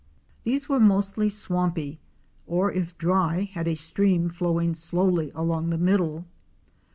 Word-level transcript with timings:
These 0.43 0.67
were 0.67 0.79
mostly 0.79 1.29
swampy, 1.29 1.99
or 2.47 2.71
if 2.71 2.97
dry 2.97 3.41
had 3.53 3.67
a 3.67 3.75
stream 3.75 4.29
flowing 4.29 4.73
slowly 4.73 5.31
along 5.35 5.69
the 5.69 5.77
middle. 5.77 6.25